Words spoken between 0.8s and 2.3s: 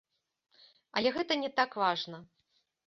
Але гэта не так важна.